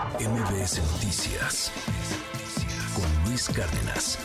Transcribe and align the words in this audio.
MBS 0.00 0.80
Noticias 0.92 1.70
con 2.94 3.24
Luis 3.28 3.48
Cárdenas. 3.50 4.18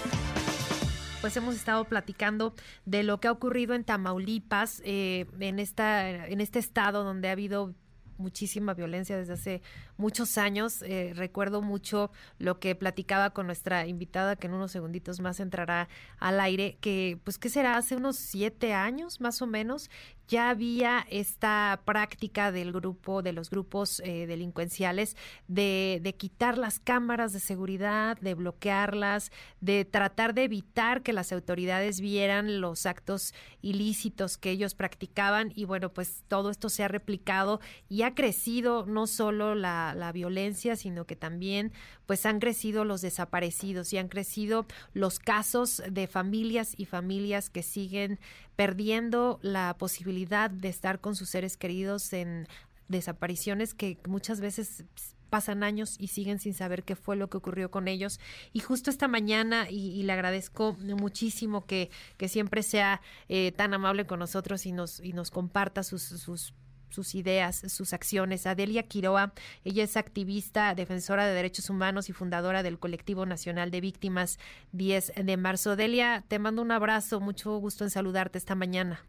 Pues 1.19 1.35
hemos 1.35 1.55
estado 1.55 1.83
platicando 1.83 2.53
de 2.85 3.03
lo 3.03 3.19
que 3.19 3.27
ha 3.27 3.31
ocurrido 3.33 3.73
en 3.73 3.83
Tamaulipas, 3.83 4.81
eh, 4.85 5.25
en 5.41 5.59
esta, 5.59 6.27
en 6.27 6.39
este 6.39 6.59
estado 6.59 7.03
donde 7.03 7.27
ha 7.27 7.33
habido 7.33 7.75
muchísima 8.17 8.73
violencia 8.73 9.17
desde 9.17 9.33
hace 9.33 9.61
muchos 9.97 10.37
años. 10.37 10.81
Eh, 10.81 11.13
recuerdo 11.15 11.61
mucho 11.61 12.11
lo 12.37 12.59
que 12.59 12.75
platicaba 12.75 13.31
con 13.31 13.47
nuestra 13.47 13.87
invitada, 13.87 14.35
que 14.35 14.47
en 14.47 14.53
unos 14.53 14.71
segunditos 14.71 15.19
más 15.19 15.39
entrará 15.39 15.87
al 16.19 16.39
aire, 16.39 16.77
que 16.81 17.19
pues 17.23 17.37
que 17.37 17.49
será 17.49 17.77
hace 17.77 17.95
unos 17.95 18.15
siete 18.15 18.73
años 18.73 19.21
más 19.21 19.41
o 19.41 19.47
menos, 19.47 19.89
ya 20.27 20.49
había 20.49 21.05
esta 21.09 21.81
práctica 21.85 22.51
del 22.51 22.71
grupo, 22.71 23.21
de 23.21 23.31
los 23.31 23.49
grupos 23.49 23.99
eh, 24.03 24.25
delincuenciales, 24.25 25.15
de, 25.47 25.99
de, 26.01 26.15
quitar 26.15 26.57
las 26.57 26.79
cámaras 26.79 27.31
de 27.31 27.39
seguridad, 27.39 28.17
de 28.19 28.33
bloquearlas, 28.33 29.31
de 29.61 29.85
tratar 29.85 30.33
de 30.33 30.45
evitar 30.45 31.03
que 31.03 31.13
las 31.13 31.31
autoridades 31.31 32.01
vieran 32.01 32.59
los 32.59 32.87
actos 32.87 33.35
ilícitos 33.61 34.37
que 34.37 34.49
ellos 34.49 34.73
practicaban. 34.73 35.51
Y 35.55 35.65
bueno, 35.65 35.93
pues 35.93 36.23
todo 36.27 36.49
esto 36.49 36.69
se 36.69 36.83
ha 36.83 36.87
replicado 36.87 37.59
y 37.87 38.01
ha 38.01 38.15
crecido 38.15 38.85
no 38.87 39.05
solo 39.05 39.53
la, 39.53 39.84
la 39.93 40.11
violencia, 40.11 40.75
sino 40.75 41.05
que 41.05 41.15
también 41.15 41.71
pues 42.05 42.25
han 42.25 42.39
crecido 42.39 42.85
los 42.85 43.01
desaparecidos 43.01 43.93
y 43.93 43.97
han 43.97 44.07
crecido 44.07 44.65
los 44.93 45.19
casos 45.19 45.83
de 45.89 46.07
familias 46.07 46.73
y 46.77 46.85
familias 46.85 47.49
que 47.49 47.63
siguen 47.63 48.19
perdiendo 48.55 49.39
la 49.41 49.75
posibilidad 49.77 50.49
de 50.49 50.69
estar 50.69 50.99
con 50.99 51.15
sus 51.15 51.29
seres 51.29 51.57
queridos 51.57 52.13
en 52.13 52.47
desapariciones 52.87 53.73
que 53.73 53.97
muchas 54.07 54.39
veces 54.39 54.85
pasan 55.29 55.63
años 55.63 55.97
y 55.99 56.07
siguen 56.07 56.39
sin 56.39 56.53
saber 56.53 56.83
qué 56.83 56.95
fue 56.95 57.15
lo 57.15 57.29
que 57.29 57.37
ocurrió 57.37 57.69
con 57.69 57.87
ellos. 57.87 58.19
Y 58.53 58.61
justo 58.61 58.89
esta 58.89 59.07
mañana, 59.07 59.69
y, 59.69 60.01
le 60.03 60.13
agradezco 60.13 60.77
muchísimo 60.79 61.65
que, 61.65 61.89
que 62.17 62.29
siempre 62.29 62.63
sea 62.63 63.01
eh, 63.27 63.51
tan 63.51 63.73
amable 63.73 64.05
con 64.05 64.19
nosotros 64.19 64.65
y 64.65 64.71
nos, 64.71 64.99
y 65.01 65.13
nos 65.13 65.31
comparta 65.31 65.83
sus, 65.83 66.03
sus 66.03 66.53
sus 66.95 67.13
ideas, 67.13 67.57
sus 67.71 67.93
acciones. 67.93 68.47
Adelia 68.47 68.83
Quiroa, 68.83 69.33
ella 69.63 69.83
es 69.83 69.97
activista, 69.97 70.73
defensora 70.73 71.27
de 71.27 71.33
derechos 71.33 71.69
humanos 71.69 72.09
y 72.09 72.13
fundadora 72.13 72.63
del 72.63 72.79
Colectivo 72.79 73.25
Nacional 73.25 73.69
de 73.69 73.81
Víctimas 73.81 74.39
10 74.71 75.13
de 75.23 75.37
marzo. 75.37 75.71
Adelia, 75.71 76.23
te 76.27 76.39
mando 76.39 76.61
un 76.61 76.71
abrazo, 76.71 77.19
mucho 77.19 77.57
gusto 77.59 77.83
en 77.83 77.89
saludarte 77.89 78.37
esta 78.37 78.55
mañana. 78.55 79.01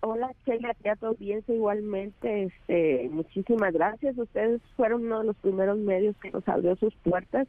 Hola, 0.00 0.34
Sheila, 0.44 0.74
a 0.84 0.96
tu 0.96 1.06
audiencia 1.06 1.54
igualmente. 1.54 2.44
Este, 2.44 3.08
muchísimas 3.10 3.72
gracias. 3.72 4.18
Ustedes 4.18 4.60
fueron 4.76 5.06
uno 5.06 5.20
de 5.20 5.26
los 5.26 5.36
primeros 5.36 5.78
medios 5.78 6.14
que 6.18 6.30
nos 6.30 6.46
abrió 6.46 6.76
sus 6.76 6.94
puertas 6.96 7.48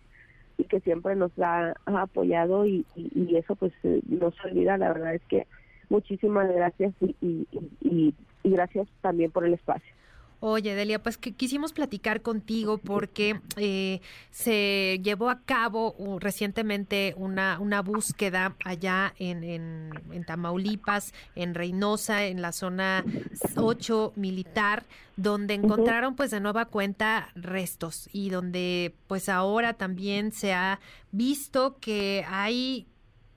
y 0.57 0.63
que 0.63 0.79
siempre 0.79 1.17
nos 1.17 1.31
ha, 1.37 1.73
apoyado 1.85 2.65
y, 2.65 2.85
eso 3.35 3.55
pues 3.55 3.73
eh, 3.83 4.01
no 4.07 4.31
se 4.31 4.47
olvida. 4.47 4.77
La 4.77 4.93
verdad 4.93 5.15
es 5.15 5.21
que 5.23 5.47
muchísimas 5.89 6.47
gracias 6.53 6.93
y, 7.01 7.47
y 7.81 8.13
gracias 8.43 8.87
también 9.01 9.31
por 9.31 9.45
el 9.45 9.53
espacio. 9.53 9.91
Oye, 10.41 10.75
Delia, 10.75 11.01
pues 11.01 11.17
que 11.17 11.31
quisimos 11.31 11.73
platicar 11.73 12.21
contigo 12.21 12.77
porque 12.77 13.39
eh, 13.57 14.01
se 14.29 14.99
llevó 15.01 15.29
a 15.29 15.41
cabo 15.41 15.95
uh, 15.97 16.19
recientemente 16.19 17.15
una, 17.17 17.57
una 17.59 17.81
búsqueda 17.81 18.55
allá 18.63 19.13
en, 19.17 19.43
en, 19.43 20.23
Tamaulipas, 20.25 21.13
en 21.35 21.55
Reynosa, 21.55 22.25
en 22.25 22.43
la 22.43 22.51
zona 22.51 23.03
8 23.55 24.13
militar, 24.17 24.83
donde 25.15 25.55
encontraron 25.55 26.15
pues 26.15 26.31
de 26.31 26.41
nueva 26.41 26.65
cuenta 26.65 27.29
restos 27.33 28.09
y 28.11 28.29
donde 28.29 28.93
pues 29.07 29.29
ahora 29.29 29.73
también 29.73 30.31
se 30.31 30.53
ha 30.53 30.79
visto 31.11 31.77
que 31.79 32.23
hay 32.27 32.85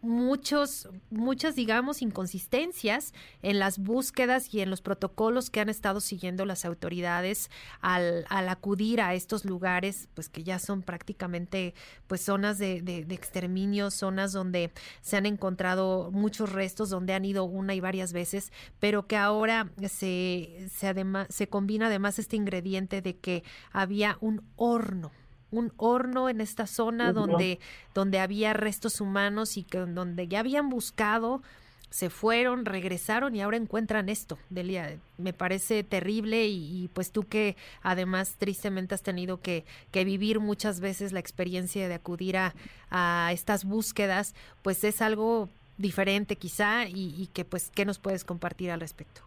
muchos, 0.00 0.88
muchas, 1.10 1.56
digamos, 1.56 2.02
inconsistencias 2.02 3.12
en 3.42 3.58
las 3.58 3.78
búsquedas 3.78 4.54
y 4.54 4.60
en 4.60 4.70
los 4.70 4.80
protocolos 4.80 5.50
que 5.50 5.60
han 5.60 5.68
estado 5.68 6.00
siguiendo 6.00 6.44
las 6.44 6.64
autoridades 6.64 7.50
al, 7.80 8.24
al 8.28 8.48
acudir 8.48 9.00
a 9.00 9.14
estos 9.14 9.44
lugares, 9.44 10.08
pues 10.14 10.28
que 10.28 10.44
ya 10.44 10.58
son 10.58 10.82
prácticamente 10.82 11.74
pues 12.06 12.20
zonas 12.20 12.58
de, 12.58 12.80
de, 12.82 13.14
exterminio, 13.14 13.90
zonas 13.90 14.32
donde 14.32 14.70
se 15.00 15.16
han 15.16 15.26
encontrado 15.26 16.10
muchos 16.12 16.52
restos, 16.52 16.90
donde 16.90 17.14
han 17.14 17.24
ido 17.24 17.44
una 17.44 17.74
y 17.74 17.80
varias 17.80 18.12
veces, 18.12 18.52
pero 18.78 19.06
que 19.06 19.16
ahora 19.16 19.70
se, 19.88 20.68
se, 20.72 20.94
se 21.28 21.48
combina 21.48 21.86
además 21.86 22.18
este 22.18 22.36
ingrediente 22.36 23.02
de 23.02 23.16
que 23.16 23.42
había 23.72 24.16
un 24.20 24.42
horno 24.56 25.10
un 25.50 25.72
horno 25.76 26.28
en 26.28 26.40
esta 26.40 26.66
zona 26.66 27.12
donde, 27.12 27.58
donde 27.94 28.20
había 28.20 28.52
restos 28.52 29.00
humanos 29.00 29.56
y 29.56 29.64
que 29.64 29.78
donde 29.78 30.28
ya 30.28 30.40
habían 30.40 30.68
buscado, 30.68 31.42
se 31.90 32.10
fueron, 32.10 32.66
regresaron 32.66 33.34
y 33.34 33.40
ahora 33.40 33.56
encuentran 33.56 34.08
esto. 34.08 34.38
Delia, 34.50 34.98
me 35.16 35.32
parece 35.32 35.84
terrible 35.84 36.46
y, 36.46 36.90
pues 36.92 37.12
tú 37.12 37.24
que 37.24 37.56
además 37.82 38.36
tristemente 38.38 38.94
has 38.94 39.02
tenido 39.02 39.40
que, 39.40 39.64
que, 39.90 40.04
vivir 40.04 40.40
muchas 40.40 40.80
veces 40.80 41.12
la 41.12 41.20
experiencia 41.20 41.88
de 41.88 41.94
acudir 41.94 42.36
a, 42.36 42.54
a 42.90 43.30
estas 43.32 43.64
búsquedas, 43.64 44.34
pues 44.62 44.84
es 44.84 45.00
algo 45.00 45.48
diferente 45.78 46.36
quizá 46.36 46.86
y, 46.86 47.14
y 47.16 47.28
que 47.28 47.44
pues, 47.44 47.70
¿qué 47.74 47.84
nos 47.86 47.98
puedes 47.98 48.24
compartir 48.24 48.70
al 48.70 48.80
respecto? 48.80 49.22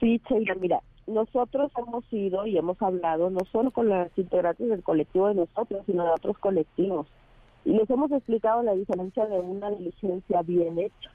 Sí, 0.00 0.20
Sheila, 0.28 0.54
mira, 0.56 0.80
nosotros 1.06 1.70
hemos 1.76 2.04
ido 2.12 2.46
y 2.46 2.56
hemos 2.56 2.80
hablado 2.80 3.30
no 3.30 3.40
solo 3.52 3.70
con 3.70 3.88
las 3.88 4.10
integrantes 4.16 4.68
del 4.68 4.82
colectivo 4.82 5.28
de 5.28 5.34
nosotros, 5.34 5.82
sino 5.86 6.04
de 6.04 6.10
otros 6.10 6.38
colectivos. 6.38 7.06
Y 7.64 7.72
les 7.72 7.88
hemos 7.90 8.10
explicado 8.12 8.62
la 8.62 8.74
diferencia 8.74 9.26
de 9.26 9.38
una 9.38 9.70
diligencia 9.70 10.42
bien 10.42 10.78
hecha, 10.78 11.10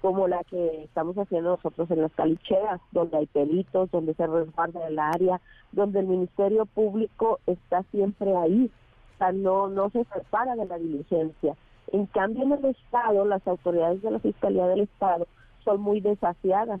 como 0.00 0.28
la 0.28 0.42
que 0.44 0.84
estamos 0.84 1.16
haciendo 1.16 1.50
nosotros 1.50 1.90
en 1.90 2.02
las 2.02 2.12
calicheras, 2.12 2.80
donde 2.92 3.18
hay 3.18 3.26
peritos, 3.26 3.90
donde 3.90 4.14
se 4.14 4.26
resguarda 4.26 4.86
el 4.86 4.98
área, 4.98 5.40
donde 5.72 6.00
el 6.00 6.06
Ministerio 6.06 6.66
Público 6.66 7.40
está 7.46 7.82
siempre 7.90 8.36
ahí, 8.36 8.70
o 9.14 9.18
sea, 9.18 9.32
no, 9.32 9.68
no 9.68 9.90
se 9.90 10.04
separa 10.04 10.56
de 10.56 10.66
la 10.66 10.78
diligencia. 10.78 11.56
En 11.92 12.06
cambio, 12.06 12.44
en 12.44 12.52
el 12.52 12.64
Estado, 12.64 13.24
las 13.24 13.46
autoridades 13.46 14.02
de 14.02 14.10
la 14.10 14.18
Fiscalía 14.18 14.66
del 14.66 14.80
Estado 14.80 15.26
son 15.64 15.80
muy 15.80 16.00
desafiadas 16.00 16.80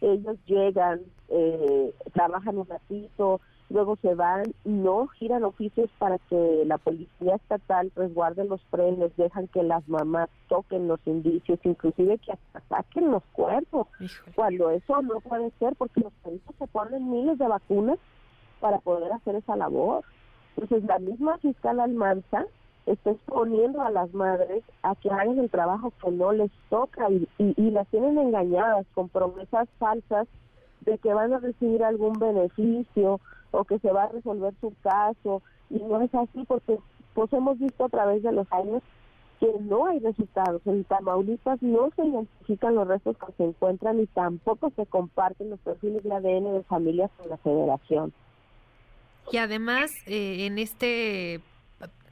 ellos 0.00 0.36
llegan, 0.46 1.00
eh, 1.28 1.94
trabajan 2.12 2.58
un 2.58 2.66
ratito, 2.66 3.40
luego 3.70 3.96
se 4.02 4.14
van 4.14 4.44
y 4.64 4.70
no 4.70 5.08
giran 5.08 5.44
oficios 5.44 5.90
para 5.98 6.18
que 6.18 6.62
la 6.66 6.78
policía 6.78 7.36
estatal 7.36 7.90
resguarde 7.96 8.44
los 8.44 8.62
frenos, 8.70 9.16
dejan 9.16 9.48
que 9.48 9.62
las 9.62 9.86
mamás 9.88 10.28
toquen 10.48 10.88
los 10.88 11.00
indicios, 11.06 11.58
inclusive 11.64 12.18
que 12.18 12.32
hasta 12.32 12.60
saquen 12.68 13.10
los 13.10 13.22
cuerpos, 13.32 13.88
cuando 14.34 14.70
eso 14.70 15.02
no 15.02 15.20
puede 15.20 15.50
ser 15.58 15.74
porque 15.76 16.00
los 16.00 16.12
peritos 16.22 16.54
se 16.58 16.66
ponen 16.66 17.10
miles 17.10 17.38
de 17.38 17.48
vacunas 17.48 17.98
para 18.60 18.78
poder 18.78 19.12
hacer 19.12 19.36
esa 19.36 19.56
labor. 19.56 20.04
Entonces 20.56 20.84
la 20.84 20.98
misma 20.98 21.38
fiscal 21.38 21.80
Almanza 21.80 22.46
está 22.86 23.12
exponiendo 23.12 23.82
a 23.82 23.90
las 23.90 24.12
madres 24.12 24.62
a 24.82 24.94
que 24.94 25.10
hagan 25.10 25.38
el 25.38 25.50
trabajo 25.50 25.92
que 26.02 26.10
no 26.10 26.32
les 26.32 26.50
toca 26.68 27.10
y, 27.10 27.28
y, 27.38 27.70
las 27.70 27.88
tienen 27.88 28.18
engañadas 28.18 28.86
con 28.94 29.08
promesas 29.08 29.68
falsas 29.78 30.28
de 30.82 30.98
que 30.98 31.14
van 31.14 31.32
a 31.32 31.38
recibir 31.38 31.82
algún 31.82 32.12
beneficio 32.18 33.20
o 33.52 33.64
que 33.64 33.78
se 33.78 33.90
va 33.90 34.04
a 34.04 34.08
resolver 34.08 34.52
su 34.60 34.74
caso 34.82 35.42
y 35.70 35.78
no 35.78 36.00
es 36.02 36.14
así 36.14 36.44
porque 36.46 36.78
pues 37.14 37.32
hemos 37.32 37.58
visto 37.58 37.84
a 37.84 37.88
través 37.88 38.22
de 38.22 38.32
los 38.32 38.50
años 38.52 38.82
que 39.40 39.48
no 39.60 39.86
hay 39.86 39.98
resultados. 40.00 40.60
En 40.66 40.84
Tamaulipas 40.84 41.62
no 41.62 41.90
se 41.96 42.04
identifican 42.04 42.74
los 42.74 42.86
restos 42.86 43.16
que 43.16 43.32
se 43.36 43.44
encuentran 43.44 44.00
y 44.00 44.06
tampoco 44.06 44.70
se 44.76 44.84
comparten 44.86 45.50
los 45.50 45.60
perfiles 45.60 46.02
de 46.02 46.12
ADN 46.12 46.52
de 46.52 46.62
familias 46.64 47.10
con 47.16 47.30
la 47.30 47.36
federación. 47.38 48.12
Y 49.32 49.38
además, 49.38 49.92
eh, 50.06 50.46
en 50.46 50.58
este 50.58 51.40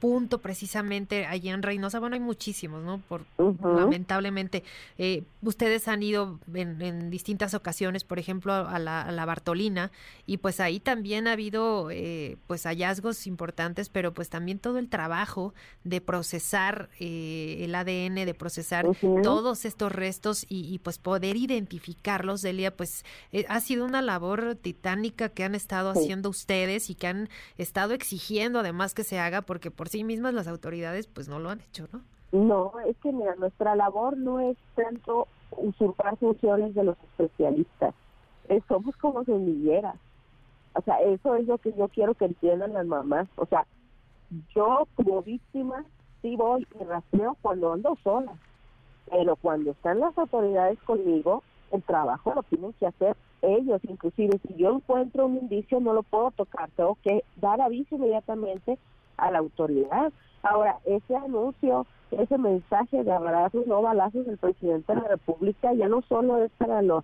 punto 0.03 0.39
precisamente 0.39 1.25
allí 1.25 1.47
en 1.47 1.63
Reynosa? 1.63 1.97
Bueno, 1.97 2.15
hay 2.15 2.19
muchísimos, 2.19 2.83
¿no? 2.83 3.01
Por, 3.07 3.21
Lamentablemente, 3.37 4.61
eh, 4.97 5.23
ustedes 5.41 5.87
han 5.87 6.03
ido 6.03 6.41
en, 6.53 7.09
distintas 7.09 7.53
ocasiones, 7.53 8.03
por 8.03 8.19
ejemplo, 8.19 8.51
a 8.51 8.79
la, 8.79 9.25
Bartolina, 9.25 9.91
y 10.25 10.39
pues 10.39 10.59
ahí 10.59 10.81
también 10.81 11.25
ha 11.29 11.31
habido 11.31 11.89
eh, 11.89 12.35
pues 12.47 12.63
hallazgos 12.63 13.27
importantes, 13.27 13.87
pero 13.87 14.13
pues 14.13 14.27
también 14.27 14.59
todo 14.59 14.77
el 14.77 14.89
trabajo 14.89 15.53
de 15.85 16.01
procesar 16.01 16.89
eh, 16.99 17.59
el 17.61 17.73
ADN, 17.73 18.25
de 18.25 18.33
procesar 18.37 18.85
todos 19.23 19.63
estos 19.63 19.89
restos 19.89 20.45
y, 20.49 20.79
pues 20.79 20.97
poder 20.97 21.37
identificarlos, 21.37 22.41
Delia, 22.41 22.75
pues 22.75 23.05
ha 23.47 23.61
sido 23.61 23.85
una 23.85 24.01
labor 24.01 24.57
titánica 24.61 25.29
que 25.29 25.45
han 25.45 25.55
estado 25.55 25.91
haciendo 25.91 26.27
ustedes 26.27 26.89
y 26.89 26.95
que 26.95 27.07
han 27.07 27.29
estado 27.57 27.93
exigiendo 27.93 28.59
además 28.59 28.93
que 28.93 29.05
se 29.05 29.17
haga, 29.17 29.43
porque 29.43 29.71
por 29.71 29.92
sí 29.93 30.03
mismas 30.03 30.33
las 30.33 30.47
autoridades 30.47 31.05
pues 31.05 31.29
no 31.29 31.37
lo 31.37 31.51
han 31.51 31.61
hecho, 31.61 31.87
¿no? 31.93 32.01
No, 32.31 32.71
es 32.87 32.97
que 32.97 33.11
mira, 33.11 33.35
nuestra 33.35 33.75
labor 33.75 34.17
no 34.17 34.39
es 34.39 34.57
tanto 34.73 35.27
usurpar 35.55 36.17
funciones 36.17 36.73
de 36.73 36.83
los 36.83 36.97
especialistas, 37.03 37.93
somos 38.67 38.97
como 38.97 39.23
semilleras. 39.23 39.95
O 40.73 40.81
sea, 40.81 40.99
eso 41.01 41.35
es 41.35 41.45
lo 41.45 41.59
que 41.59 41.73
yo 41.73 41.89
quiero 41.89 42.15
que 42.15 42.25
entiendan 42.25 42.73
las 42.73 42.87
mamás. 42.87 43.27
O 43.35 43.45
sea, 43.45 43.67
yo 44.55 44.87
como 44.95 45.21
víctima 45.21 45.85
sí 46.23 46.35
voy 46.35 46.67
y 46.79 46.83
rastreo 46.83 47.37
cuando 47.43 47.73
ando 47.73 47.95
sola, 48.03 48.33
pero 49.11 49.35
cuando 49.35 49.71
están 49.71 49.99
las 49.99 50.17
autoridades 50.17 50.79
conmigo, 50.85 51.43
el 51.71 51.83
trabajo 51.83 52.33
lo 52.33 52.41
tienen 52.41 52.73
que 52.79 52.87
hacer 52.87 53.15
ellos. 53.43 53.79
Inclusive 53.87 54.39
si 54.47 54.55
yo 54.55 54.73
encuentro 54.73 55.27
un 55.27 55.37
indicio 55.37 55.79
no 55.79 55.93
lo 55.93 56.01
puedo 56.01 56.31
tocar, 56.31 56.71
tengo 56.75 56.97
que 57.03 57.23
dar 57.35 57.61
aviso 57.61 57.95
inmediatamente 57.95 58.79
a 59.17 59.31
la 59.31 59.39
autoridad. 59.39 60.11
Ahora, 60.43 60.77
ese 60.85 61.15
anuncio, 61.15 61.85
ese 62.11 62.37
mensaje 62.37 63.03
de 63.03 63.11
abrazos, 63.11 63.65
no 63.67 63.81
balazos 63.81 64.25
del 64.25 64.37
presidente 64.37 64.93
de 64.93 65.01
la 65.01 65.07
República 65.07 65.73
ya 65.73 65.87
no 65.87 66.01
solo 66.01 66.43
es 66.43 66.51
para 66.57 66.81
los 66.81 67.03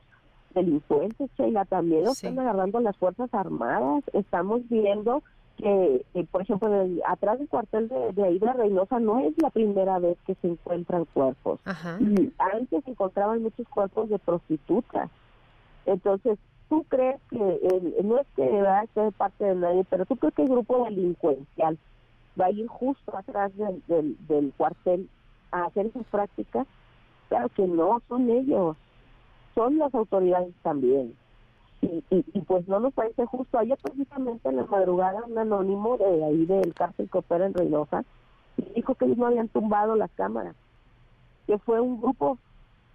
delincuentes, 0.53 1.29
Sheila, 1.37 1.65
también 1.65 2.05
lo 2.05 2.11
están 2.11 2.39
agarrando 2.39 2.79
las 2.79 2.97
Fuerzas 2.97 3.33
Armadas. 3.33 4.03
Estamos 4.13 4.61
viendo 4.69 5.23
que, 5.57 6.05
por 6.31 6.41
ejemplo, 6.41 6.69
atrás 7.05 7.37
del 7.37 7.49
cuartel 7.49 7.89
de, 7.89 8.13
de, 8.13 8.23
ahí 8.23 8.39
de 8.39 8.53
Reynosa 8.53 8.99
no 8.99 9.19
es 9.19 9.33
la 9.41 9.49
primera 9.49 9.99
vez 9.99 10.17
que 10.25 10.35
se 10.35 10.47
encuentran 10.47 11.05
cuerpos. 11.05 11.59
Antes 11.65 12.83
se 12.83 12.91
encontraban 12.91 13.43
muchos 13.43 13.67
cuerpos 13.67 14.09
de 14.09 14.19
prostitutas. 14.19 15.09
Entonces, 15.85 16.39
¿tú 16.69 16.85
crees 16.87 17.19
que, 17.29 17.37
no 18.03 18.19
es 18.19 18.27
que 18.35 18.61
va 18.61 18.79
a 18.79 18.87
ser 18.87 19.11
parte 19.13 19.43
de 19.43 19.55
nadie, 19.55 19.85
pero 19.89 20.05
tú 20.05 20.15
crees 20.15 20.33
que 20.33 20.43
el 20.43 20.49
grupo 20.49 20.85
delincuencial 20.85 21.77
va 22.39 22.45
a 22.45 22.51
ir 22.51 22.67
justo 22.67 23.17
atrás 23.17 23.51
del, 23.55 24.15
del, 24.27 24.53
cuartel 24.57 25.09
a 25.51 25.65
hacer 25.65 25.87
esas 25.87 26.05
prácticas? 26.05 26.67
Claro 27.27 27.49
que 27.49 27.67
no, 27.67 28.01
son 28.07 28.29
ellos, 28.29 28.75
son 29.55 29.77
las 29.77 29.93
autoridades 29.93 30.53
también 30.63 31.15
y, 31.81 32.03
y, 32.09 32.41
pues 32.41 32.67
no 32.67 32.79
nos 32.79 32.93
parece 32.93 33.25
justo. 33.25 33.57
Ayer 33.57 33.77
precisamente 33.81 34.49
en 34.49 34.57
la 34.57 34.65
madrugada 34.65 35.23
un 35.25 35.37
anónimo 35.37 35.97
de 35.97 36.23
ahí 36.23 36.45
del 36.45 36.73
cárcel 36.73 37.09
que 37.09 37.17
opera 37.17 37.45
en 37.45 37.53
Reynosa 37.53 38.03
dijo 38.75 38.95
que 38.95 39.05
ellos 39.05 39.17
no 39.17 39.27
habían 39.27 39.47
tumbado 39.47 39.95
las 39.95 40.11
cámaras, 40.11 40.55
que 41.47 41.57
fue 41.59 41.79
un 41.79 42.01
grupo 42.01 42.37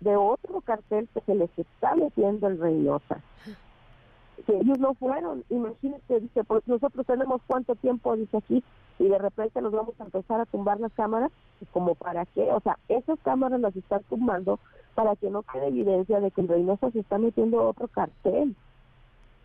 de 0.01 0.17
otro 0.17 0.61
cartel 0.61 1.09
que 1.15 1.21
se 1.23 1.35
les 1.35 1.51
está 1.59 1.95
metiendo 1.95 2.49
en 2.49 2.61
Reynosa. 2.61 3.21
Que 4.47 4.57
ellos 4.57 4.79
no 4.79 4.95
fueron, 4.95 5.45
imagínate, 5.49 6.21
dice, 6.21 6.45
pues 6.45 6.67
nosotros 6.67 7.07
tenemos 7.07 7.41
cuánto 7.47 7.75
tiempo, 7.77 8.17
dice 8.17 8.37
aquí, 8.37 8.63
y 8.99 9.09
de 9.09 9.19
repente 9.19 9.61
nos 9.61 9.73
vamos 9.73 9.95
a 10.01 10.05
empezar 10.05 10.41
a 10.41 10.47
tumbar 10.47 10.81
las 10.81 10.93
cámaras, 10.93 11.31
como 11.73 11.95
para 11.95 12.27
qué, 12.27 12.51
o 12.53 12.61
sea, 12.61 12.79
esas 12.89 13.19
cámaras 13.21 13.61
las 13.61 13.75
están 13.75 14.03
tumbando 14.05 14.59
para 14.95 15.17
que 15.17 15.31
no 15.31 15.43
quede 15.43 15.69
evidencia 15.69 16.21
de 16.21 16.31
que 16.31 16.41
en 16.41 16.49
Reynosa 16.49 16.91
se 16.91 17.01
está 17.01 17.19
metiendo 17.19 17.63
otro 17.67 17.89
cartel 17.89 18.55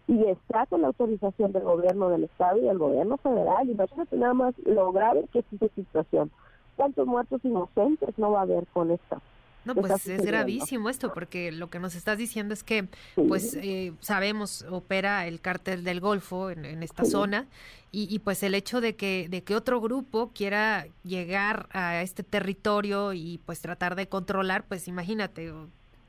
y 0.08 0.24
está 0.26 0.66
con 0.66 0.82
la 0.82 0.88
autorización 0.88 1.52
del 1.52 1.64
gobierno 1.64 2.10
del 2.10 2.24
estado 2.26 2.58
y 2.58 2.62
del 2.62 2.78
gobierno 2.78 3.18
federal. 3.18 3.70
Imagínate 3.70 4.18
nada 4.18 4.34
más 4.34 4.56
lo 4.66 4.92
grave 4.92 5.26
que 5.32 5.40
es 5.40 5.46
esta 5.54 5.68
situación. 5.70 6.32
¿Cuántos 6.76 7.06
muertos 7.06 7.44
inocentes 7.44 8.18
no 8.18 8.32
va 8.32 8.40
a 8.40 8.44
haber 8.44 8.66
con 8.68 8.90
esta? 8.92 9.22
No, 9.66 9.76
pues 9.76 10.08
es 10.08 10.26
gravísimo 10.26 10.90
esto, 10.90 11.14
porque 11.14 11.52
lo 11.52 11.70
que 11.70 11.80
nos 11.80 11.96
estás 11.96 12.18
diciendo 12.18 12.54
es 12.54 12.64
que, 12.64 12.88
pues 13.16 13.56
eh, 13.56 13.94
sabemos, 14.00 14.66
opera 14.70 15.28
el 15.28 15.42
cártel 15.42 15.84
del 15.84 16.00
Golfo 16.00 16.50
en, 16.50 16.82
esta 16.82 17.06
zona, 17.06 17.46
y, 17.92 18.14
y, 18.14 18.20
pues 18.20 18.44
el 18.44 18.56
hecho 18.56 18.82
de 18.82 18.96
que, 18.96 19.28
de 19.30 19.44
que 19.44 19.56
otro 19.56 19.82
grupo 19.82 20.32
quiera 20.34 20.86
llegar 21.04 21.68
a 21.72 22.02
este 22.02 22.24
territorio 22.24 23.14
y 23.14 23.40
pues 23.46 23.62
tratar 23.62 23.96
de 23.96 24.08
controlar, 24.08 24.64
pues 24.68 24.88
imagínate, 24.88 25.52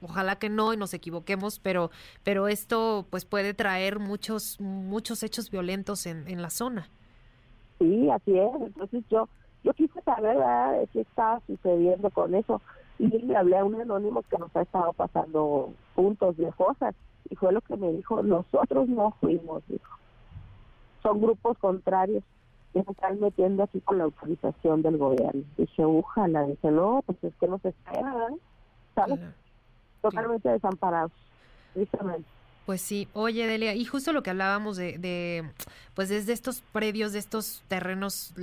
ojalá 0.02 0.36
que 0.36 0.48
no 0.48 0.72
y 0.72 0.76
nos 0.76 0.94
equivoquemos, 0.94 1.58
pero, 1.58 1.90
pero 2.22 2.48
esto 2.48 3.06
pues 3.10 3.24
puede 3.24 3.54
traer 3.54 3.98
muchos, 3.98 4.60
muchos 4.60 5.22
hechos 5.22 5.50
violentos 5.50 6.06
en, 6.06 6.28
en 6.28 6.42
la 6.42 6.50
zona. 6.50 6.88
Sí, 7.78 8.10
así 8.10 8.38
es. 8.38 8.50
Entonces 8.60 9.02
yo, 9.10 9.28
yo 9.64 9.72
quise 9.72 10.00
saber 10.02 10.36
qué 10.92 11.00
estaba 11.00 11.40
sucediendo 11.46 12.10
con 12.10 12.34
eso 12.34 12.60
y 13.00 13.08
le 13.08 13.34
hablé 13.36 13.56
a 13.56 13.64
un 13.64 13.80
anónimo 13.80 14.22
que 14.22 14.36
nos 14.36 14.54
ha 14.54 14.60
estado 14.60 14.92
pasando 14.92 15.72
puntos 15.94 16.36
de 16.36 16.52
cosas 16.52 16.94
y 17.30 17.36
fue 17.36 17.50
lo 17.50 17.62
que 17.62 17.76
me 17.76 17.92
dijo, 17.92 18.22
nosotros 18.22 18.88
no 18.88 19.16
fuimos, 19.20 19.62
dijo. 19.68 19.96
Son 21.02 21.18
grupos 21.18 21.56
contrarios 21.58 22.22
que 22.74 22.82
se 22.82 22.90
están 22.90 23.18
metiendo 23.18 23.62
aquí 23.62 23.80
con 23.80 23.96
la 23.96 24.04
autorización 24.04 24.82
del 24.82 24.98
gobierno. 24.98 25.42
Dije, 25.56 25.82
ojalá, 25.82 26.44
dice, 26.44 26.70
no, 26.70 27.02
pues 27.06 27.16
es 27.24 27.32
que 27.40 27.48
nos 27.48 27.64
esperan, 27.64 28.36
¿sabes? 28.94 29.20
totalmente 30.02 30.48
desamparados, 30.50 31.12
Pues 32.66 32.82
sí, 32.82 33.08
oye 33.14 33.46
Delia, 33.46 33.74
y 33.74 33.84
justo 33.84 34.12
lo 34.12 34.22
que 34.22 34.30
hablábamos 34.30 34.76
de, 34.76 34.98
de, 34.98 35.50
pues 35.94 36.10
desde 36.10 36.34
estos 36.34 36.60
predios, 36.72 37.12
de 37.12 37.18
estos 37.18 37.62
terrenos 37.68 38.34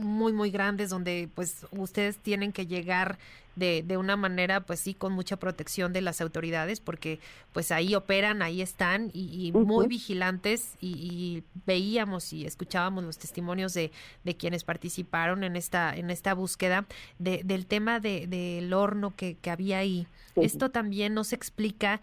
muy, 0.00 0.32
muy 0.32 0.50
grandes 0.50 0.90
donde 0.90 1.28
pues 1.34 1.66
ustedes 1.72 2.18
tienen 2.18 2.52
que 2.52 2.66
llegar 2.66 3.18
de, 3.56 3.82
de 3.82 3.96
una 3.96 4.16
manera 4.16 4.60
pues 4.60 4.80
sí 4.80 4.94
con 4.94 5.12
mucha 5.12 5.36
protección 5.36 5.92
de 5.92 6.00
las 6.00 6.20
autoridades 6.20 6.80
porque 6.80 7.18
pues 7.52 7.72
ahí 7.72 7.94
operan, 7.94 8.42
ahí 8.42 8.62
están 8.62 9.10
y, 9.12 9.52
muy 9.52 9.86
vigilantes 9.86 10.76
y, 10.80 11.42
veíamos 11.66 12.32
y 12.32 12.46
escuchábamos 12.46 13.04
los 13.04 13.18
testimonios 13.18 13.74
de, 13.74 13.90
de 14.24 14.36
quienes 14.36 14.64
participaron 14.64 15.44
en 15.44 15.56
esta, 15.56 15.94
en 15.94 16.10
esta 16.10 16.34
búsqueda 16.34 16.86
de, 17.18 17.42
del 17.44 17.66
tema 17.66 18.00
de, 18.00 18.26
del 18.26 18.72
horno 18.72 19.14
que, 19.14 19.36
que 19.36 19.50
había 19.50 19.78
ahí. 19.78 20.06
Esto 20.36 20.70
también 20.70 21.12
nos 21.12 21.32
explica 21.32 22.00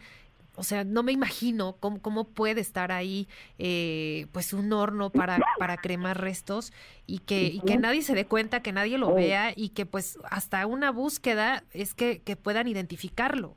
o 0.58 0.64
sea, 0.64 0.84
no 0.84 1.04
me 1.04 1.12
imagino 1.12 1.76
cómo, 1.80 2.02
cómo 2.02 2.24
puede 2.24 2.62
estar 2.62 2.92
ahí 2.92 3.28
eh, 3.60 4.26
pues 4.32 4.54
un 4.54 4.74
horno 4.74 5.12
para, 5.12 5.38
para 5.60 5.78
cremar 5.78 6.20
restos 6.20 6.74
y 7.06 7.20
que, 7.20 7.44
y 7.44 7.60
que 7.62 7.78
nadie 7.78 8.02
se 8.02 8.16
dé 8.16 8.26
cuenta, 8.26 8.64
que 8.64 8.74
nadie 8.74 8.98
lo 8.98 9.14
vea 9.14 9.54
y 9.56 9.70
que 9.70 9.86
pues 9.86 10.18
hasta 10.30 10.66
una 10.66 10.92
búsqueda 10.92 11.64
es 11.74 11.94
que, 11.94 12.24
que 12.24 12.36
puedan 12.36 12.68
identificarlo. 12.68 13.54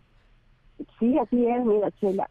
Sí, 0.98 1.18
así 1.18 1.46
es, 1.46 1.64
mira, 1.64 1.90
Chela. 1.92 2.28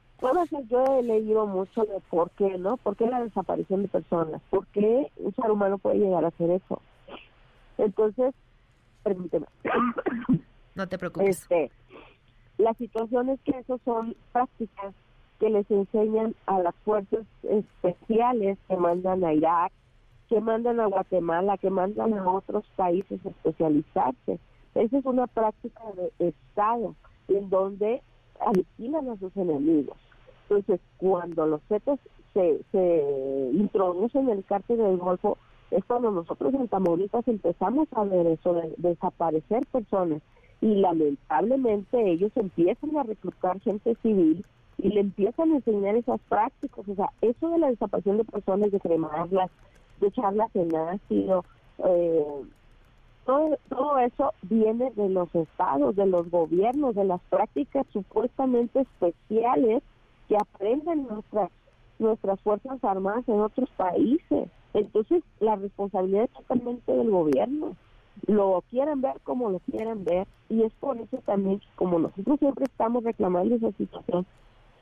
yo 0.70 1.00
he 1.00 1.04
leído 1.04 1.48
mucho 1.48 1.82
de 1.82 2.00
por 2.10 2.30
qué, 2.32 2.58
¿no? 2.60 2.78
¿Por 2.78 2.96
qué 2.96 3.08
la 3.08 3.24
desaparición 3.24 3.82
de 3.82 3.88
personas? 3.88 4.40
¿Por 4.52 4.68
qué 4.68 5.12
un 5.18 5.34
ser 5.34 5.50
humano 5.50 5.80
puede 5.80 5.98
llegar 5.98 6.24
a 6.26 6.28
hacer 6.28 6.52
eso? 6.52 6.80
Entonces, 7.80 8.36
permíteme. 9.02 9.48
No 10.76 10.88
te 10.88 10.98
preocupes. 10.98 11.42
Este, 11.42 11.72
la 12.60 12.74
situación 12.74 13.30
es 13.30 13.40
que 13.42 13.58
esas 13.58 13.80
son 13.86 14.16
prácticas 14.34 14.94
que 15.40 15.50
les 15.50 15.70
enseñan 15.72 16.36
a 16.46 16.60
las 16.60 16.76
fuerzas 16.84 17.26
especiales 17.44 18.58
que 18.68 18.76
mandan 18.76 19.24
a 19.24 19.34
Irak, 19.34 19.72
que 20.28 20.42
mandan 20.42 20.82
a 20.82 20.88
Guatemala, 20.88 21.58
que 21.58 21.70
mandan 21.70 22.14
a 22.14 22.30
otros 22.30 22.66
países 22.76 23.26
a 23.26 23.30
especializarse. 23.30 24.40
Esa 24.76 24.98
es 24.98 25.06
una 25.06 25.28
práctica 25.28 25.82
de 25.96 26.28
Estado 26.28 26.96
en 27.30 27.50
donde 27.50 28.02
aniquilan 28.46 29.10
a 29.10 29.18
sus 29.18 29.36
enemigos. 29.38 29.98
Entonces, 30.44 30.82
cuando 30.98 31.46
los 31.46 31.62
zetas 31.70 31.98
se, 32.34 32.62
se 32.74 33.52
introducen 33.54 34.30
en 34.30 34.40
el 34.40 34.44
cártel 34.44 34.80
del 34.80 34.98
Golfo, 34.98 35.38
es 35.72 35.86
cuando 35.86 36.12
nosotros 36.12 36.54
en 36.54 36.68
Tamaulipas 36.68 37.26
empezamos 37.28 37.88
a 37.94 38.04
ver 38.04 38.28
eso 38.28 38.54
de 38.54 38.74
desaparecer 38.78 39.66
personas 39.68 40.22
y 40.62 40.76
lamentablemente 40.76 42.12
ellos 42.12 42.32
empiezan 42.36 42.98
a 42.98 43.04
reclutar 43.04 43.60
gente 43.62 43.96
civil 44.02 44.46
y 44.78 44.90
le 44.90 45.02
empiezan 45.02 45.52
a 45.52 45.56
enseñar 45.56 45.96
esas 45.96 46.20
prácticas, 46.30 46.88
o 46.88 46.96
sea, 46.96 47.10
eso 47.22 47.50
de 47.50 47.58
la 47.60 47.70
desaparición 47.70 48.18
de 48.18 48.24
personas, 48.24 48.72
de 48.72 48.80
cremarlas, 48.80 49.50
de 50.00 50.08
echarlas 50.08 50.54
en 50.56 50.76
ácido, 50.76 51.44
eh, 51.80 52.26
todo, 53.26 53.58
todo 53.70 54.00
eso 54.00 54.34
viene 54.44 54.92
de 54.92 55.10
los 55.10 55.34
estados, 55.36 55.96
de 55.96 56.06
los 56.06 56.30
gobiernos, 56.30 56.96
de 56.96 57.04
las 57.04 57.22
prácticas 57.30 57.86
supuestamente 57.92 58.82
especiales 58.82 59.84
que 60.28 60.38
aprenden 60.38 61.08
nuestras 61.08 61.50
nuestras 62.00 62.40
fuerzas 62.40 62.82
armadas 62.82 63.28
en 63.28 63.42
otros 63.42 63.70
países. 63.72 64.48
Entonces, 64.74 65.22
la 65.42 65.58
responsabilidad 65.58 66.24
es 66.24 66.32
totalmente 66.32 66.94
del 66.94 67.10
gobierno 67.10 67.76
lo 68.28 68.64
quieren 68.70 69.02
ver 69.02 69.20
como 69.24 69.50
lo 69.50 69.60
quieren 69.60 70.04
ver 70.04 70.28
y 70.50 70.64
es 70.64 70.74
por 70.74 70.98
eso 70.98 71.18
también 71.26 71.62
como 71.76 72.00
nosotros 72.00 72.40
siempre 72.40 72.66
estamos 72.66 73.04
reclamando 73.04 73.56
esa 73.56 73.72
situación 73.74 74.26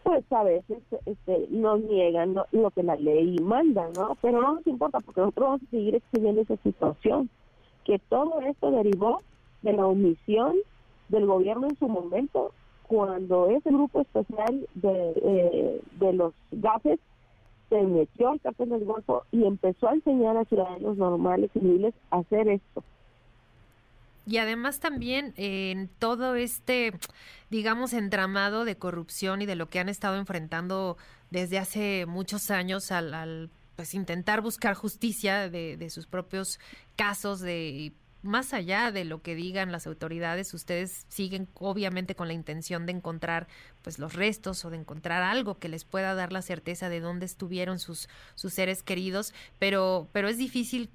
pues 0.04 0.24
a 0.32 0.44
veces 0.44 0.80
este, 1.06 1.48
nos 1.50 1.82
niegan 1.82 2.36
lo 2.52 2.72
que 2.72 2.84
la 2.84 2.96
ley 2.96 3.38
manda 3.40 3.90
no 3.96 4.18
pero 4.22 4.42
no 4.42 4.56
nos 4.56 4.68
importa 4.68 5.00
porque 5.00 5.22
nosotros 5.22 5.48
vamos 5.48 5.62
a 5.64 5.72
seguir 5.72 5.96
exigiendo 5.96 6.42
esa 6.42 6.58
situación 6.58 7.30
que 7.84 8.00
todo 8.10 8.42
esto 8.42 8.72
derivó 8.72 9.22
de 9.62 9.74
la 9.74 9.86
omisión 9.86 10.56
del 11.10 11.26
gobierno 11.26 11.68
en 11.68 11.78
su 11.78 11.88
momento 11.88 12.52
cuando 12.88 13.48
ese 13.48 13.70
grupo 13.70 14.02
especial 14.02 14.68
de, 14.76 15.14
eh, 15.16 15.82
de 16.00 16.14
los 16.14 16.34
gases 16.52 17.00
se 17.70 17.82
metió 17.82 18.30
al 18.30 18.40
cárcel 18.40 18.70
del 18.70 18.86
Golfo 18.86 19.24
y 19.32 19.44
empezó 19.46 19.90
a 19.90 19.94
enseñar 19.94 20.38
a 20.38 20.46
ciudadanos 20.46 20.98
normales 20.98 21.52
y 21.54 21.60
civiles 21.60 21.94
a 22.12 22.20
hacer 22.20 22.48
esto 22.48 22.84
y 24.28 24.40
además 24.40 24.82
también 24.82 25.34
en 25.38 25.88
todo 25.88 26.36
este, 26.36 26.94
digamos, 27.50 27.94
entramado 27.94 28.66
de 28.66 28.78
corrupción 28.78 29.42
y 29.42 29.46
de 29.46 29.56
lo 29.56 29.70
que 29.70 29.80
han 29.80 29.88
estado 29.88 30.18
enfrentando 30.18 30.98
desde 31.32 31.58
hace 31.58 32.06
muchos 32.06 32.52
años 32.52 32.92
al, 32.92 33.50
pues 33.78 33.94
intentar 33.94 34.42
buscar 34.42 34.74
justicia 34.74 35.50
de, 35.50 35.78
de, 35.78 35.90
sus 35.90 36.08
propios 36.08 36.60
casos 36.98 37.40
de 37.40 37.94
más 38.22 38.54
allá 38.54 38.92
de 38.92 39.06
lo 39.06 39.22
que 39.22 39.36
digan 39.36 39.72
las 39.72 39.88
autoridades, 39.88 40.54
ustedes 40.54 41.06
siguen 41.08 41.48
obviamente 41.54 42.16
con 42.16 42.28
la 42.28 42.34
intención 42.34 42.86
de 42.86 42.92
encontrar 42.92 43.48
pues 43.82 43.98
los 43.98 44.14
restos 44.14 44.66
o 44.66 44.70
de 44.70 44.78
encontrar 44.78 45.24
algo 45.24 45.60
que 45.60 45.70
les 45.70 45.86
pueda 45.86 46.16
dar 46.16 46.34
la 46.34 46.42
certeza 46.42 46.90
de 46.90 47.00
dónde 47.00 47.26
estuvieron 47.26 47.80
sus 47.80 48.10
sus 48.36 48.54
seres 48.54 48.84
queridos, 48.84 49.34
pero 49.60 50.10
pero 50.12 50.28
es 50.28 50.38
difícil 50.38 50.90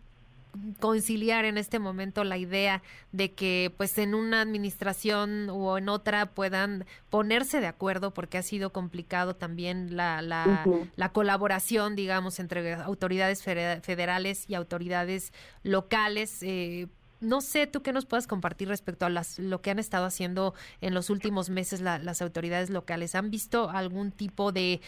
conciliar 0.80 1.44
en 1.44 1.58
este 1.58 1.78
momento 1.78 2.24
la 2.24 2.36
idea 2.36 2.82
de 3.10 3.32
que 3.32 3.72
pues 3.76 3.96
en 3.98 4.14
una 4.14 4.42
administración 4.42 5.48
o 5.50 5.78
en 5.78 5.88
otra 5.88 6.26
puedan 6.26 6.84
ponerse 7.10 7.60
de 7.60 7.66
acuerdo 7.66 8.12
porque 8.12 8.38
ha 8.38 8.42
sido 8.42 8.72
complicado 8.72 9.34
también 9.34 9.96
la, 9.96 10.20
la, 10.20 10.64
la 10.96 11.12
colaboración 11.12 11.96
digamos 11.96 12.38
entre 12.38 12.74
autoridades 12.74 13.42
federales 13.42 14.44
y 14.48 14.54
autoridades 14.54 15.32
locales 15.62 16.42
eh, 16.42 16.88
no 17.22 17.40
sé 17.40 17.66
tú 17.66 17.82
qué 17.82 17.92
nos 17.92 18.04
puedas 18.04 18.26
compartir 18.26 18.68
respecto 18.68 19.06
a 19.06 19.08
las, 19.08 19.38
lo 19.38 19.62
que 19.62 19.70
han 19.70 19.78
estado 19.78 20.04
haciendo 20.04 20.54
en 20.80 20.92
los 20.92 21.08
últimos 21.08 21.50
meses 21.50 21.80
las 21.80 22.20
autoridades 22.20 22.68
locales. 22.68 23.14
¿Han 23.14 23.30
visto 23.30 23.70
algún 23.70 24.10
tipo 24.10 24.50
de, 24.50 24.80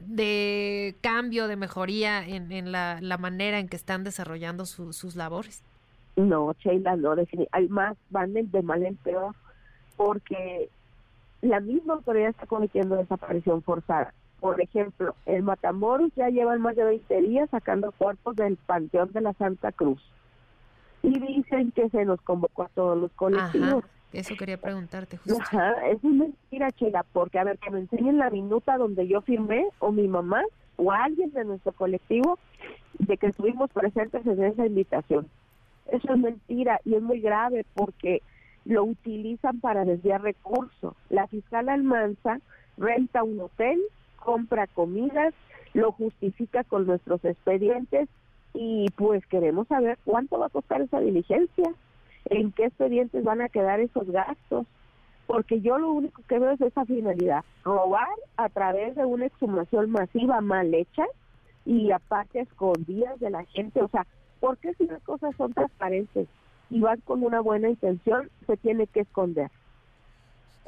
de 0.00 0.96
cambio, 1.00 1.48
de 1.48 1.56
mejoría 1.56 2.26
en, 2.26 2.52
en 2.52 2.72
la, 2.72 3.00
la, 3.00 3.18
manera 3.18 3.58
en 3.58 3.68
que 3.68 3.76
están 3.76 4.04
desarrollando 4.04 4.66
sus 4.66 5.16
labores? 5.16 5.62
No, 6.16 6.54
Sheila, 6.58 6.96
no, 6.96 7.14
hay 7.52 7.68
más 7.68 7.96
van 8.10 8.32
de 8.32 8.62
mal 8.62 8.84
en 8.84 8.96
peor, 8.96 9.34
porque 9.96 10.68
la 11.42 11.60
misma 11.60 11.94
autoridad 11.94 12.30
está 12.30 12.46
cometiendo 12.46 12.96
desaparición 12.96 13.62
forzada. 13.62 14.12
Por 14.40 14.60
ejemplo, 14.60 15.14
el 15.26 15.42
Matamoros 15.42 16.10
ya 16.16 16.28
llevan 16.28 16.62
más 16.62 16.74
de 16.74 16.84
20 16.84 17.20
días 17.22 17.50
sacando 17.50 17.92
cuerpos 17.92 18.36
del 18.36 18.56
Panteón 18.56 19.12
de 19.12 19.20
la 19.20 19.34
Santa 19.34 19.70
Cruz 19.70 20.02
y 21.02 21.18
dicen 21.18 21.72
que 21.72 21.88
se 21.90 22.04
nos 22.04 22.20
convocó 22.22 22.64
a 22.64 22.68
todos 22.68 22.98
los 22.98 23.10
colectivos. 23.12 23.84
Eso 24.12 24.34
quería 24.36 24.58
preguntarte 24.58 25.16
justo. 25.16 25.40
Ajá, 25.40 25.74
es 25.88 26.02
mentira, 26.02 26.70
Chela, 26.72 27.04
porque 27.12 27.38
a 27.38 27.44
ver, 27.44 27.58
que 27.58 27.70
me 27.70 27.80
enseñen 27.80 28.18
la 28.18 28.30
minuta 28.30 28.76
donde 28.76 29.06
yo 29.06 29.20
firmé, 29.20 29.66
o 29.78 29.92
mi 29.92 30.08
mamá, 30.08 30.42
o 30.76 30.92
alguien 30.92 31.30
de 31.32 31.44
nuestro 31.44 31.72
colectivo, 31.72 32.38
de 32.98 33.16
que 33.16 33.28
estuvimos 33.28 33.70
presentes 33.70 34.26
en 34.26 34.42
esa 34.42 34.66
invitación. 34.66 35.28
Eso 35.86 36.12
es 36.12 36.18
mentira 36.18 36.80
y 36.84 36.94
es 36.94 37.02
muy 37.02 37.20
grave 37.20 37.64
porque 37.74 38.22
lo 38.64 38.84
utilizan 38.84 39.60
para 39.60 39.84
desviar 39.84 40.22
recursos. 40.22 40.94
La 41.08 41.26
fiscal 41.26 41.68
Almanza 41.68 42.40
renta 42.76 43.22
un 43.22 43.40
hotel, 43.40 43.80
compra 44.16 44.66
comidas, 44.66 45.34
lo 45.74 45.92
justifica 45.92 46.64
con 46.64 46.86
nuestros 46.86 47.24
expedientes 47.24 48.08
y 48.54 48.88
pues 48.96 49.24
queremos 49.26 49.68
saber 49.68 49.98
cuánto 50.04 50.38
va 50.38 50.46
a 50.46 50.50
costar 50.50 50.80
esa 50.80 51.00
diligencia, 51.00 51.72
en 52.30 52.52
qué 52.52 52.66
expedientes 52.66 53.22
van 53.24 53.42
a 53.42 53.48
quedar 53.48 53.80
esos 53.80 54.08
gastos, 54.10 54.66
porque 55.26 55.60
yo 55.60 55.78
lo 55.78 55.92
único 55.92 56.22
que 56.28 56.38
veo 56.38 56.52
es 56.52 56.60
esa 56.60 56.84
finalidad, 56.84 57.44
robar 57.64 58.08
a 58.36 58.48
través 58.48 58.96
de 58.96 59.04
una 59.04 59.26
exhumación 59.26 59.90
masiva 59.90 60.40
mal 60.40 60.72
hecha 60.72 61.04
y 61.66 61.90
aparte 61.90 62.40
escondidas 62.40 63.18
de 63.20 63.30
la 63.30 63.44
gente, 63.44 63.82
o 63.82 63.88
sea, 63.88 64.06
¿por 64.38 64.56
qué 64.58 64.74
si 64.74 64.86
las 64.86 65.02
cosas 65.02 65.34
son 65.36 65.52
transparentes 65.52 66.28
y 66.70 66.80
van 66.80 67.00
con 67.00 67.22
una 67.22 67.40
buena 67.40 67.68
intención, 67.68 68.30
se 68.46 68.56
tiene 68.56 68.86
que 68.86 69.00
esconder? 69.00 69.50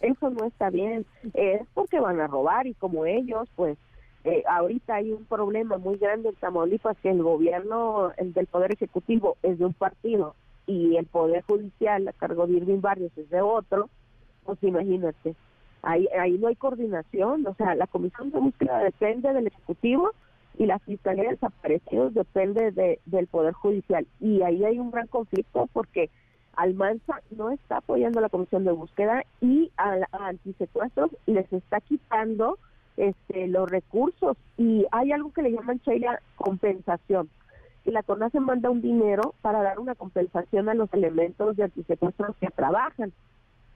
Eso 0.02 0.30
no 0.30 0.46
está 0.46 0.68
bien, 0.70 1.06
es 1.34 1.62
porque 1.74 2.00
van 2.00 2.20
a 2.20 2.26
robar 2.26 2.66
y 2.66 2.74
como 2.74 3.06
ellos, 3.06 3.48
pues 3.54 3.78
eh, 4.24 4.42
ahorita 4.48 4.96
hay 4.96 5.12
un 5.12 5.24
problema 5.24 5.78
muy 5.78 5.96
grande 5.96 6.28
en 6.28 6.34
Tamaulipas 6.36 6.96
que 6.98 7.10
el 7.10 7.22
gobierno 7.22 8.12
el 8.16 8.32
del 8.32 8.46
Poder 8.46 8.72
Ejecutivo 8.72 9.36
es 9.42 9.58
de 9.58 9.66
un 9.66 9.74
partido 9.74 10.34
y 10.66 10.96
el 10.96 11.06
Poder 11.06 11.42
Judicial 11.42 12.06
a 12.08 12.12
cargo 12.12 12.46
de 12.46 12.54
Irving 12.54 12.80
Barrios 12.80 13.12
es 13.16 13.28
de 13.30 13.40
otro, 13.40 13.88
pues 14.44 14.58
imagínate, 14.62 15.34
ahí, 15.82 16.08
ahí 16.18 16.38
no 16.38 16.48
hay 16.48 16.56
coordinación, 16.56 17.46
o 17.46 17.54
sea, 17.54 17.74
la 17.74 17.86
Comisión 17.86 18.30
de 18.30 18.38
Búsqueda 18.38 18.78
depende 18.78 19.32
del 19.32 19.48
Ejecutivo 19.48 20.10
y 20.58 20.66
la 20.66 20.78
Fiscalía 20.80 21.24
de 21.24 21.30
Desaparecidos 21.30 22.14
depende 22.14 22.70
de, 22.72 23.00
del 23.06 23.26
Poder 23.26 23.54
Judicial 23.54 24.06
y 24.20 24.42
ahí 24.42 24.64
hay 24.64 24.78
un 24.78 24.90
gran 24.90 25.06
conflicto 25.06 25.68
porque 25.72 26.10
Almanza 26.54 27.20
no 27.30 27.50
está 27.50 27.78
apoyando 27.78 28.20
la 28.20 28.28
Comisión 28.28 28.64
de 28.64 28.72
Búsqueda 28.72 29.24
y 29.40 29.70
a, 29.76 29.96
a 30.12 30.28
antisecuestros 30.28 31.10
les 31.26 31.50
está 31.52 31.80
quitando 31.80 32.58
este, 32.96 33.48
los 33.48 33.70
recursos 33.70 34.36
y 34.58 34.86
hay 34.92 35.12
algo 35.12 35.32
que 35.32 35.42
le 35.42 35.52
llaman 35.52 35.80
Sheila 35.84 36.20
compensación. 36.36 37.30
Y 37.84 37.90
la 37.90 38.02
CONASE 38.02 38.40
manda 38.40 38.70
un 38.70 38.80
dinero 38.80 39.34
para 39.42 39.62
dar 39.62 39.80
una 39.80 39.94
compensación 39.94 40.68
a 40.68 40.74
los 40.74 40.92
elementos 40.92 41.56
de 41.56 41.64
antisecuestros 41.64 42.36
que 42.36 42.48
trabajan, 42.48 43.12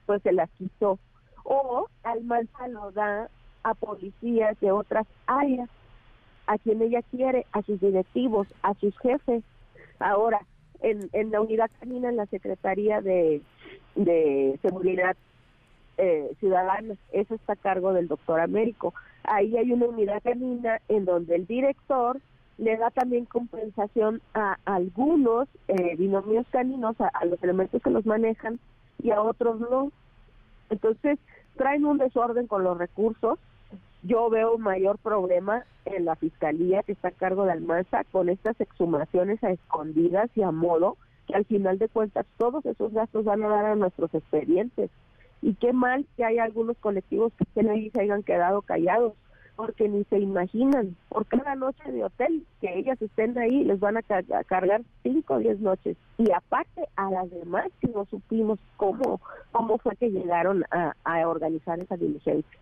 pues 0.05 0.21
se 0.21 0.31
las 0.31 0.49
quitó. 0.51 0.97
O 1.43 1.87
Almanza 2.03 2.67
lo 2.67 2.91
da 2.91 3.29
a 3.63 3.73
policías 3.73 4.57
de 4.61 4.71
otras 4.71 5.05
áreas, 5.25 5.69
a 6.45 6.57
quien 6.57 6.81
ella 6.81 7.01
quiere, 7.11 7.45
a 7.51 7.61
sus 7.63 7.79
directivos, 7.81 8.47
a 8.61 8.73
sus 8.75 8.97
jefes. 8.99 9.43
Ahora, 9.99 10.39
en, 10.81 11.09
en 11.11 11.31
la 11.31 11.41
unidad 11.41 11.69
canina, 11.79 12.09
en 12.09 12.15
la 12.15 12.27
Secretaría 12.27 13.01
de, 13.01 13.41
de 13.95 14.57
Seguridad 14.61 15.17
eh, 15.97 16.31
ciudadana, 16.39 16.95
eso 17.11 17.35
está 17.35 17.53
a 17.53 17.57
cargo 17.57 17.91
del 17.91 18.07
doctor 18.07 18.39
Américo. 18.39 18.93
Ahí 19.23 19.57
hay 19.57 19.73
una 19.73 19.87
unidad 19.87 20.21
canina 20.23 20.79
en 20.87 21.03
donde 21.03 21.35
el 21.35 21.45
director 21.45 22.21
le 22.57 22.75
da 22.77 22.89
también 22.89 23.25
compensación 23.25 24.21
a 24.33 24.57
algunos 24.65 25.47
eh, 25.67 25.95
binomios 25.95 26.45
caninos, 26.49 26.95
a, 26.99 27.25
los 27.25 27.41
elementos 27.43 27.81
que 27.81 27.89
los 27.89 28.05
manejan 28.05 28.59
y 29.01 29.11
a 29.11 29.21
otros 29.21 29.59
no. 29.59 29.91
Entonces, 30.69 31.19
traen 31.55 31.85
un 31.85 31.97
desorden 31.97 32.47
con 32.47 32.63
los 32.63 32.77
recursos. 32.77 33.37
Yo 34.03 34.29
veo 34.29 34.57
mayor 34.57 34.97
problema 34.97 35.65
en 35.85 36.05
la 36.05 36.15
fiscalía 36.15 36.83
que 36.83 36.93
está 36.93 37.09
a 37.09 37.11
cargo 37.11 37.45
de 37.45 37.51
Almanza 37.51 38.03
con 38.11 38.29
estas 38.29 38.59
exhumaciones 38.59 39.43
a 39.43 39.51
escondidas 39.51 40.29
y 40.35 40.41
a 40.41 40.51
modo, 40.51 40.97
que 41.27 41.35
al 41.35 41.45
final 41.45 41.77
de 41.77 41.89
cuentas 41.89 42.25
todos 42.37 42.65
esos 42.65 42.93
gastos 42.93 43.25
van 43.25 43.43
a 43.43 43.49
dar 43.49 43.65
a 43.65 43.75
nuestros 43.75 44.13
expedientes. 44.13 44.89
Y 45.41 45.53
qué 45.55 45.73
mal 45.73 46.07
que 46.15 46.25
hay 46.25 46.39
algunos 46.39 46.77
colectivos 46.77 47.31
que 47.37 47.43
estén 47.43 47.69
ahí 47.69 47.91
se 47.91 48.01
hayan 48.01 48.23
quedado 48.23 48.63
callados, 48.63 49.13
porque 49.57 49.89
ni 49.89 50.03
se 50.05 50.19
imaginan, 50.19 50.95
por 51.09 51.25
cada 51.25 51.55
noche 51.55 51.91
de 51.91 52.03
hotel 52.03 52.45
que 52.61 52.77
ellas 52.77 53.01
estén 53.01 53.37
ahí, 53.37 53.63
les 53.63 53.79
van 53.79 53.97
a, 53.97 54.03
cargar 54.03 54.83
cinco 55.01 55.33
o 55.33 55.39
diez 55.39 55.59
noches. 55.59 55.97
Y 56.19 56.31
aparte 56.31 56.87
a 56.95 57.09
las 57.09 57.29
demás 57.31 57.65
que 57.81 57.87
no 57.87 58.05
supimos 58.05 58.59
cómo, 58.77 59.19
cómo 59.51 59.79
fue 59.79 59.95
que 59.95 60.11
llegaron 60.11 60.63
a, 60.71 60.93
a 61.03 61.27
organizar 61.27 61.79
esa 61.79 61.97
diligencia. 61.97 62.59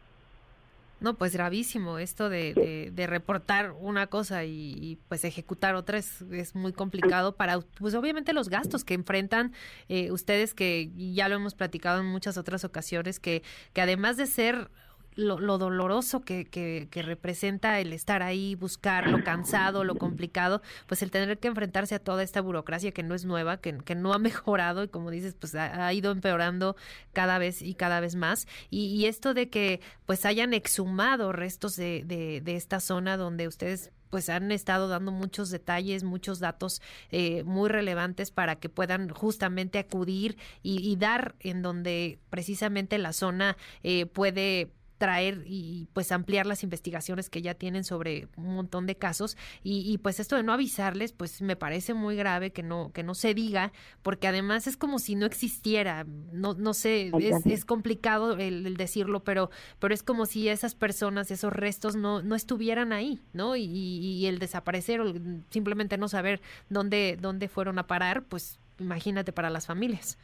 No, 1.02 1.16
pues 1.16 1.34
gravísimo 1.34 2.00
esto 2.00 2.30
de, 2.30 2.90
de, 2.92 3.08
reportar 3.08 3.74
una 3.80 4.08
cosa 4.08 4.46
y, 4.46 4.98
pues 5.10 5.25
ejecutar 5.25 5.75
otra 5.75 5.98
es, 5.98 6.22
es, 6.32 6.56
muy 6.56 6.72
complicado 6.72 7.36
para, 7.36 7.60
pues 7.78 7.94
obviamente 7.96 8.32
los 8.32 8.48
gastos 8.48 8.86
que 8.86 8.94
enfrentan 8.94 9.52
eh, 9.90 10.12
ustedes 10.12 10.54
que 10.54 10.90
ya 11.14 11.28
lo 11.28 11.36
hemos 11.36 11.54
platicado 11.54 12.00
en 12.00 12.08
muchas 12.08 12.38
otras 12.38 12.64
ocasiones 12.64 13.20
que, 13.20 13.44
que 13.74 13.82
además 13.82 14.16
de 14.16 14.25
ser 14.25 14.72
lo, 15.15 15.39
lo 15.39 15.57
doloroso 15.57 16.22
que, 16.22 16.45
que, 16.45 16.88
que, 16.91 17.01
representa 17.01 17.79
el 17.79 17.93
estar 17.93 18.22
ahí, 18.22 18.55
buscar 18.55 19.10
lo 19.10 19.24
cansado, 19.24 19.84
lo 19.84 19.95
complicado, 19.95 20.62
pues 20.88 21.01
el 21.01 21.12
tener 21.12 21.38
que 21.39 21.48
enfrentarse 21.48 21.95
a 21.95 22.00
toda 22.00 22.24
esta 22.24 22.41
burocracia 22.41 22.91
que 22.91 23.03
no 23.03 23.15
es 23.15 23.25
nueva, 23.25 23.57
que, 23.57 23.77
que 23.77 23.95
no 23.95 24.13
ha 24.13 24.19
mejorado 24.19 24.84
y 24.84 24.88
como 24.88 25.12
dices, 25.12 25.36
pues 25.39 25.55
ha, 25.55 25.91
ido 25.93 26.12
empeorando 26.12 26.75
cada 27.13 27.38
vez 27.38 27.62
y 27.62 27.75
cada 27.75 28.00
vez 28.00 28.15
más. 28.15 28.48
Y, 28.69 28.88
y, 28.88 29.05
esto 29.05 29.34
de 29.34 29.50
que 29.50 29.81
pues 30.05 30.25
hayan 30.25 30.53
exhumado 30.53 31.31
restos 31.31 31.75
de, 31.75 32.03
de, 32.05 32.41
de 32.41 32.55
esta 32.55 32.79
zona 32.79 33.17
donde 33.17 33.48
ustedes 33.48 33.91
pues 34.10 34.29
han 34.29 34.51
estado 34.51 34.88
dando 34.88 35.12
muchos 35.12 35.50
detalles, 35.50 36.03
muchos 36.03 36.39
datos 36.39 36.81
eh, 37.12 37.43
muy 37.43 37.69
relevantes 37.69 38.31
para 38.31 38.55
que 38.55 38.69
puedan 38.69 39.10
justamente 39.10 39.79
acudir 39.79 40.38
y, 40.63 40.89
y, 40.89 40.95
dar 40.95 41.36
en 41.39 41.62
donde 41.62 42.19
precisamente 42.29 42.98
la 42.98 43.12
zona 43.12 43.57
eh, 43.84 44.05
puede 44.05 44.72
traer 44.98 45.44
y 45.46 45.88
pues 45.94 46.12
ampliar 46.12 46.46
las 46.46 46.64
investigaciones 46.64 47.30
que 47.30 47.42
ya 47.42 47.54
tienen 47.54 47.84
sobre 47.84 48.28
un 48.38 48.56
montón 48.56 48.86
de 48.86 48.96
casos 48.96 49.38
y, 49.64 49.98
pues 50.00 50.20
esto 50.20 50.36
de 50.36 50.44
no 50.44 50.54
avisarles 50.54 51.12
pues 51.12 51.42
me 51.42 51.56
parece 51.56 51.94
muy 51.94 52.16
grave 52.16 52.52
que 52.52 52.64
no 52.64 52.92
que 52.94 53.04
no 53.04 53.16
se 53.16 53.34
diga 53.34 53.72
porque 54.04 54.28
además 54.28 54.68
es 54.68 54.78
como 54.78 55.00
si 55.00 55.16
no 55.16 55.25
existiera 55.25 56.06
no 56.32 56.54
no 56.54 56.74
sé 56.74 57.12
es, 57.20 57.46
es 57.46 57.66
complicado 57.66 58.38
el, 58.38 58.78
decirlo 58.78 59.24
pero 59.24 59.50
pero 59.80 59.94
es 59.94 60.04
como 60.04 60.25
si 60.25 60.48
esas 60.50 60.75
personas 60.75 61.32
esos 61.32 61.52
restos 61.52 61.96
no 61.96 62.22
no 62.22 62.36
estuvieran 62.36 62.94
ahí 62.94 63.22
no 63.34 63.56
y, 63.56 63.64
y 63.64 64.25
el 64.28 64.40
desaparecer 64.40 65.02
o 65.02 65.14
simplemente 65.50 65.98
no 65.98 66.08
saber 66.08 66.42
dónde 66.70 67.18
dónde 67.20 67.48
fueron 67.48 67.80
a 67.80 67.88
parar 67.88 68.24
pues 68.24 68.60
imagínate 68.80 69.32
para 69.32 69.50
las 69.50 69.66
familias 69.66 70.18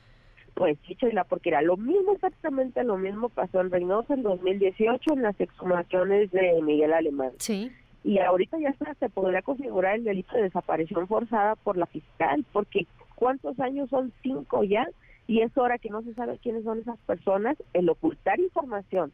Pues 0.53 0.77
sí, 0.85 0.95
Sheila, 0.99 1.23
porque 1.23 1.49
era 1.49 1.61
lo 1.61 1.77
mismo, 1.77 2.13
exactamente 2.13 2.83
lo 2.83 2.97
mismo 2.97 3.29
pasó 3.29 3.61
en 3.61 3.71
Reynosa 3.71 4.13
en 4.13 4.23
2018 4.23 5.13
en 5.13 5.21
las 5.21 5.39
exhumaciones 5.39 6.31
de 6.31 6.61
Miguel 6.61 6.93
Alemán. 6.93 7.31
Sí. 7.37 7.71
Y 8.03 8.19
ahorita 8.19 8.57
ya 8.59 8.75
se 8.99 9.09
podría 9.09 9.41
configurar 9.41 9.95
el 9.95 10.03
delito 10.03 10.35
de 10.35 10.43
desaparición 10.43 11.07
forzada 11.07 11.55
por 11.55 11.77
la 11.77 11.85
fiscal, 11.85 12.45
porque 12.51 12.87
¿cuántos 13.15 13.59
años 13.59 13.89
son? 13.89 14.11
Cinco 14.23 14.63
ya, 14.63 14.87
y 15.27 15.41
es 15.41 15.55
hora 15.57 15.77
que 15.77 15.89
no 15.89 16.01
se 16.01 16.13
sabe 16.15 16.39
quiénes 16.39 16.63
son 16.63 16.79
esas 16.79 16.97
personas, 16.99 17.55
el 17.73 17.89
ocultar 17.89 18.39
información 18.39 19.11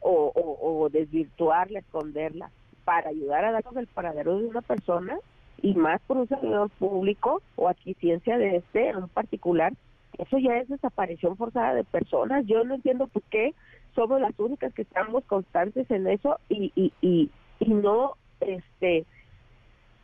o, 0.00 0.32
o, 0.34 0.82
o 0.82 0.88
desvirtuarla, 0.88 1.80
esconderla, 1.80 2.50
para 2.84 3.10
ayudar 3.10 3.44
a 3.44 3.52
darnos 3.52 3.76
el 3.76 3.86
paradero 3.88 4.38
de 4.38 4.46
una 4.46 4.62
persona, 4.62 5.18
y 5.62 5.74
más 5.74 6.00
por 6.06 6.16
un 6.16 6.28
servidor 6.28 6.70
público 6.70 7.42
o 7.56 7.68
adquisiencia 7.68 8.38
de 8.38 8.56
este 8.56 8.90
en 8.90 9.08
particular, 9.08 9.72
eso 10.18 10.38
ya 10.38 10.56
es 10.58 10.68
desaparición 10.68 11.36
forzada 11.36 11.74
de 11.74 11.84
personas. 11.84 12.46
Yo 12.46 12.64
no 12.64 12.74
entiendo 12.74 13.06
por 13.06 13.22
qué 13.24 13.54
somos 13.94 14.20
las 14.20 14.38
únicas 14.38 14.72
que 14.74 14.82
estamos 14.82 15.24
constantes 15.24 15.90
en 15.90 16.06
eso 16.06 16.38
y, 16.48 16.72
y, 16.74 16.92
y, 17.00 17.30
y 17.58 17.74
no 17.74 18.14
este 18.40 19.04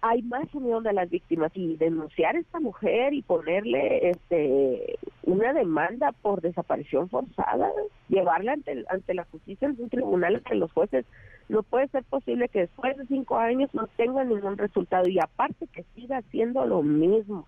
hay 0.02 0.22
más 0.22 0.52
unión 0.54 0.84
de 0.84 0.92
las 0.92 1.10
víctimas 1.10 1.50
y 1.54 1.76
denunciar 1.76 2.36
a 2.36 2.38
esta 2.38 2.60
mujer 2.60 3.14
y 3.14 3.22
ponerle 3.22 4.10
este 4.10 4.98
una 5.22 5.52
demanda 5.52 6.12
por 6.12 6.40
desaparición 6.40 7.08
forzada, 7.08 7.70
llevarla 8.08 8.52
ante, 8.52 8.84
ante 8.88 9.14
la 9.14 9.24
justicia 9.24 9.66
en 9.66 9.76
un 9.80 9.88
tribunal 9.88 10.36
entre 10.36 10.56
los 10.56 10.70
jueces, 10.72 11.04
no 11.48 11.62
puede 11.62 11.88
ser 11.88 12.04
posible 12.04 12.48
que 12.48 12.60
después 12.60 12.96
de 12.96 13.06
cinco 13.06 13.36
años 13.36 13.70
no 13.72 13.88
tenga 13.96 14.22
ningún 14.24 14.58
resultado 14.58 15.08
y 15.08 15.18
aparte 15.18 15.66
que 15.72 15.84
siga 15.94 16.18
haciendo 16.18 16.66
lo 16.66 16.82
mismo. 16.82 17.46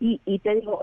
Y, 0.00 0.20
y 0.24 0.38
te 0.38 0.54
digo, 0.54 0.80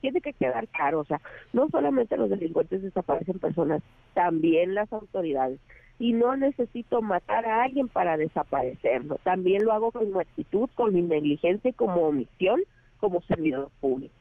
tiene 0.00 0.20
que 0.20 0.32
quedar 0.32 0.68
claro, 0.68 1.00
o 1.00 1.04
sea, 1.04 1.20
no 1.52 1.68
solamente 1.68 2.16
los 2.16 2.30
delincuentes 2.30 2.82
desaparecen 2.82 3.38
personas, 3.38 3.82
también 4.14 4.74
las 4.74 4.92
autoridades 4.92 5.60
y 5.98 6.12
no 6.12 6.36
necesito 6.36 7.02
matar 7.02 7.46
a 7.46 7.64
alguien 7.64 7.88
para 7.88 8.16
desaparecerlo. 8.16 9.18
También 9.24 9.64
lo 9.64 9.72
hago 9.72 9.90
con 9.90 10.12
mi 10.12 10.20
actitud, 10.20 10.68
con 10.74 10.94
mi 10.94 11.02
negligencia 11.02 11.70
y 11.70 11.74
como 11.74 12.02
omisión 12.02 12.60
como 13.00 13.20
servidor 13.22 13.70
público. 13.80 14.17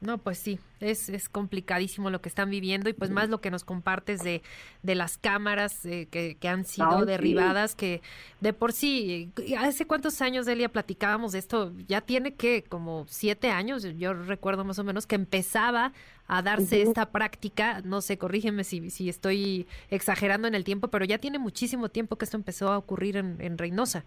No, 0.00 0.18
pues 0.18 0.38
sí, 0.38 0.60
es, 0.78 1.08
es 1.08 1.28
complicadísimo 1.28 2.08
lo 2.08 2.20
que 2.20 2.28
están 2.28 2.50
viviendo 2.50 2.88
y 2.88 2.92
pues 2.92 3.10
más 3.10 3.28
lo 3.30 3.40
que 3.40 3.50
nos 3.50 3.64
compartes 3.64 4.22
de, 4.22 4.42
de 4.84 4.94
las 4.94 5.18
cámaras 5.18 5.84
eh, 5.84 6.06
que, 6.08 6.36
que, 6.38 6.48
han 6.48 6.64
sido 6.64 7.04
derribadas, 7.04 7.74
que 7.74 8.00
de 8.40 8.52
por 8.52 8.72
sí, 8.72 9.32
¿hace 9.58 9.88
cuántos 9.88 10.22
años, 10.22 10.46
Delia, 10.46 10.68
platicábamos 10.68 11.32
de 11.32 11.40
esto? 11.40 11.72
Ya 11.88 12.00
tiene 12.00 12.34
que 12.34 12.62
como 12.62 13.06
siete 13.08 13.50
años, 13.50 13.82
yo 13.98 14.14
recuerdo 14.14 14.64
más 14.64 14.78
o 14.78 14.84
menos 14.84 15.04
que 15.04 15.16
empezaba 15.16 15.92
a 16.28 16.42
darse 16.42 16.80
esta 16.80 17.06
práctica, 17.10 17.80
no 17.84 18.00
sé, 18.00 18.18
corrígeme 18.18 18.62
si, 18.62 18.90
si 18.90 19.08
estoy 19.08 19.66
exagerando 19.90 20.46
en 20.46 20.54
el 20.54 20.62
tiempo, 20.62 20.88
pero 20.88 21.06
ya 21.06 21.18
tiene 21.18 21.40
muchísimo 21.40 21.88
tiempo 21.88 22.16
que 22.16 22.24
esto 22.24 22.36
empezó 22.36 22.68
a 22.68 22.78
ocurrir 22.78 23.16
en, 23.16 23.36
en 23.40 23.58
Reynosa. 23.58 24.04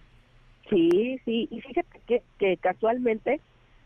Sí, 0.69 1.19
sí, 1.25 1.49
y 1.51 1.59
fíjate 1.59 1.99
que, 2.07 2.21
que 2.39 2.55
casualmente 2.57 3.41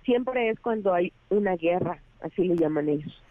siempre 0.06 0.50
es 0.50 0.60
cuando 0.60 0.94
hay 0.94 1.12
una 1.30 1.56
guerra, 1.56 2.00
así 2.22 2.44
le 2.44 2.56
llaman 2.56 2.90
ellos. 2.90 3.24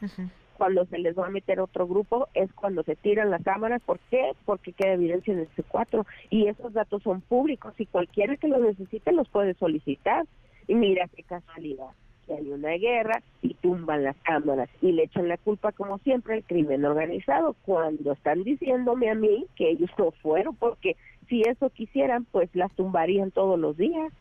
Cuando 0.59 0.85
se 0.87 0.99
les 0.99 1.19
va 1.19 1.27
a 1.27 1.31
meter 1.31 1.59
otro 1.61 1.87
grupo 1.87 2.29
es 2.35 2.53
cuando 2.53 2.83
se 2.85 2.95
tiran 2.95 3.31
las 3.31 3.43
cámaras. 3.43 3.83
¿Por 3.83 3.99
qué? 4.11 4.33
Porque 4.45 4.73
queda 4.73 4.93
evidencia 4.93 5.33
en 5.33 5.41
el 5.41 5.49
C4 5.51 6.07
y 6.31 6.47
esos 6.47 6.73
datos 6.73 7.03
son 7.03 7.23
públicos 7.23 7.75
y 7.79 7.87
cualquiera 7.87 8.37
que 8.37 8.49
los 8.49 8.61
necesite 8.61 9.13
los 9.13 9.29
puede 9.29 9.55
solicitar. 9.55 10.27
Y 10.69 10.75
mira 10.75 11.09
qué 11.09 11.23
casualidad, 11.25 11.91
que 12.27 12.35
hay 12.35 12.51
una 12.51 12.71
guerra 12.71 13.23
y 13.43 13.55
tumban 13.55 14.05
las 14.05 14.17
cámaras 14.19 14.71
y 14.81 14.93
le 14.93 15.05
echan 15.05 15.29
la 15.29 15.37
culpa 15.39 15.73
como 15.73 15.99
siempre 15.99 16.35
al 16.35 16.45
crimen 16.45 16.85
organizado 16.85 17.57
cuando 17.65 18.13
están 18.13 18.45
diciéndome 18.45 19.11
a 19.11 19.15
mí 19.15 19.47
que 19.57 19.71
ellos 19.71 19.91
no 19.99 20.13
fueron 20.23 20.57
porque 20.57 20.97
si 21.29 21.43
eso 21.43 21.69
quisieran 21.71 22.25
pues 22.25 22.49
las 22.55 22.73
tumbarían 22.73 23.31
todos 23.31 23.59
los 23.59 23.77
días 23.77 24.13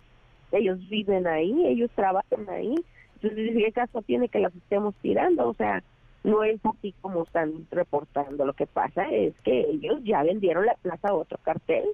ellos 0.58 0.80
viven 0.90 1.28
ahí, 1.28 1.66
ellos 1.66 1.90
trabajan 1.96 2.50
ahí, 2.50 2.76
entonces 3.16 3.52
¿qué 3.56 3.72
caso 3.72 4.02
tiene 4.02 4.30
que 4.30 4.40
las 4.40 4.56
estemos 4.56 4.94
tirando? 5.02 5.50
O 5.50 5.54
sea, 5.54 5.84
no 6.24 6.44
es 6.44 6.60
así 6.66 6.94
como 7.02 7.24
están 7.24 7.68
reportando, 7.72 8.46
lo 8.46 8.54
que 8.54 8.68
pasa 8.68 9.04
es 9.12 9.34
que 9.44 9.62
ellos 9.62 10.00
ya 10.04 10.24
vendieron 10.24 10.66
la 10.66 10.76
plaza 10.76 11.10
a 11.10 11.14
otro 11.14 11.38
cartel 11.44 11.86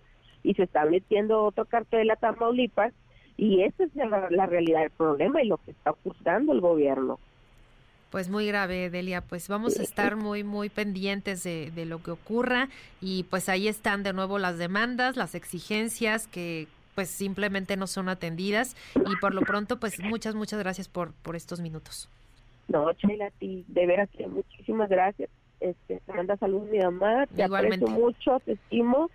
y 0.44 0.54
se 0.54 0.64
está 0.64 0.86
metiendo 0.86 1.44
otro 1.44 1.66
cartel 1.66 2.12
a 2.12 2.16
Tamaulipas 2.16 2.94
y 3.38 3.64
esa 3.64 3.84
es 3.84 3.96
la, 3.96 4.30
la 4.30 4.46
realidad 4.46 4.82
del 4.82 4.92
problema 4.92 5.42
y 5.42 5.48
lo 5.48 5.58
que 5.58 5.72
está 5.72 5.92
ocultando 5.92 6.54
el 6.54 6.62
gobierno. 6.62 7.20
Pues 8.10 8.28
muy 8.28 8.48
grave, 8.48 8.90
Delia. 8.90 9.22
Pues 9.22 9.48
vamos 9.48 9.80
a 9.80 9.84
estar 9.84 10.16
muy, 10.16 10.44
muy 10.44 10.70
pendientes 10.70 11.44
de, 11.44 11.70
de, 11.72 11.86
lo 11.86 12.02
que 12.02 12.10
ocurra 12.10 12.70
y 13.02 13.24
pues 13.24 13.50
ahí 13.50 13.68
están 13.68 14.02
de 14.02 14.14
nuevo 14.14 14.40
las 14.40 14.58
demandas, 14.58 15.16
las 15.16 15.36
exigencias 15.36 16.28
que 16.28 16.68
pues 16.96 17.10
simplemente 17.10 17.78
no 17.78 17.88
son 17.88 18.10
atendidas 18.10 18.76
y 18.96 19.16
por 19.18 19.34
lo 19.34 19.42
pronto 19.42 19.80
pues 19.80 20.00
muchas, 20.02 20.36
muchas 20.36 20.60
gracias 20.60 20.88
por, 20.88 21.14
por 21.14 21.36
estos 21.36 21.60
minutos. 21.62 22.10
No, 22.68 22.92
Chela, 22.94 23.28
a 23.28 23.32
ti, 23.32 23.66
de 23.68 23.86
veras 23.88 24.10
que 24.16 24.28
muchísimas 24.28 24.90
gracias. 24.90 25.30
Este, 25.60 26.02
te 26.06 26.14
manda 26.14 26.38
salud 26.38 26.70
mi 26.70 26.80
mamá, 26.80 27.28
te 27.36 27.44
aprecio 27.44 27.88
mucho, 27.88 28.40
te 28.46 28.54
estimo 28.54 29.10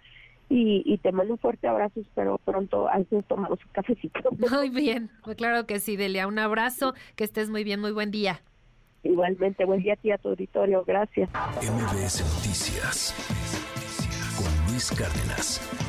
y, 0.51 0.83
y, 0.85 0.99
te 0.99 1.11
mando 1.11 1.35
un 1.35 1.39
fuerte 1.39 1.67
abrazo, 1.67 2.01
espero 2.01 2.39
pronto 2.45 2.87
a 2.89 2.99
veces 2.99 3.25
tomamos 3.27 3.59
un 3.65 3.73
cafecito. 3.73 4.31
Muy 4.51 4.69
bien, 4.69 5.11
pues 5.23 5.37
claro 5.37 5.67
que 5.67 5.81
sí, 5.81 5.97
Delia, 5.97 6.27
un 6.27 6.39
abrazo, 6.39 6.95
que 7.17 7.25
estés 7.25 7.49
muy 7.49 7.65
bien, 7.65 7.81
muy 7.81 7.93
buen 7.93 8.11
día. 8.11 8.43
Igualmente, 9.03 9.65
buen 9.65 9.83
día 9.83 9.95
a 9.95 9.97
ti 9.97 10.11
a 10.11 10.19
tu 10.19 10.31
auditorio, 10.31 10.85
gracias. 10.85 11.31
MBS 11.31 12.21
Noticias 12.35 13.15
con 14.37 14.73
Luis 14.73 14.91
Cárdenas. 14.91 15.84